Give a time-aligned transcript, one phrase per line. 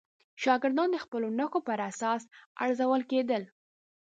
[0.43, 2.21] شاګردان د خپلو نښو پر اساس
[2.63, 3.43] ارزول کېدل.